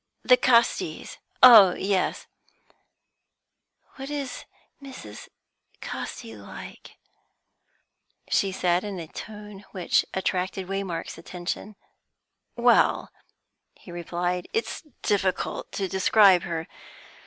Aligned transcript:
"The 0.23 0.35
Castis? 0.35 1.19
Oh 1.43 1.75
yes." 1.75 2.25
"What 3.97 4.09
is 4.09 4.45
Mrs. 4.81 5.27
Casti 5.79 6.35
like?" 6.35 6.97
she 8.27 8.51
said, 8.51 8.83
in 8.83 8.99
a 8.99 9.05
tone 9.05 9.63
which 9.73 10.03
attracted 10.15 10.65
Waymark's 10.65 11.19
attention. 11.19 11.75
"Well," 12.55 13.11
he 13.75 13.91
replied, 13.91 14.47
"it's 14.53 14.81
difficult 15.03 15.71
to 15.73 15.87
describe 15.87 16.41
her. 16.41 16.67